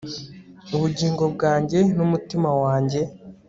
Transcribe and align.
Ubugingo 0.75 1.23
bwanjye 1.33 1.79
numutima 1.95 2.49
wanjye 2.61 2.99